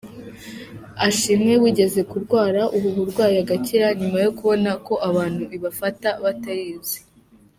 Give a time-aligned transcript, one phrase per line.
[1.07, 6.99] Ashimwe wigeze kurwara ubu burwayi agakira, nyuma yo kubona ko abantu ibafata batayizi.